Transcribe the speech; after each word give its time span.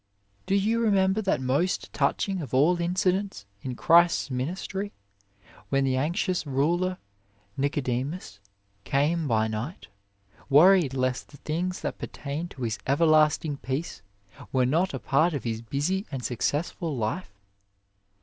Do 0.47 0.55
you 0.55 0.79
remember 0.79 1.21
that 1.21 1.41
most 1.41 1.93
touching 1.93 2.41
of 2.41 2.55
all 2.55 2.81
incidents 2.81 3.45
in 3.61 3.75
Christ 3.75 4.29
s 4.29 4.31
ministry, 4.31 4.93
when 5.69 5.83
the 5.83 5.95
anxious 5.95 6.43
ruler 6.47 6.97
Nicodemus 7.55 8.39
came 8.83 9.27
by 9.27 9.47
night, 9.47 9.89
worried 10.49 10.95
lest 10.95 11.27
the 11.29 11.37
things 11.37 11.81
that 11.81 11.99
pertained 11.99 12.49
to 12.49 12.63
his 12.63 12.79
everlasting 12.87 13.57
peace 13.57 14.01
were 14.51 14.65
not 14.65 14.95
a 14.95 14.99
part 14.99 15.35
of 15.35 15.43
his 15.43 15.61
busy 15.61 16.07
and 16.11 16.25
successful 16.25 16.97
life 16.97 17.29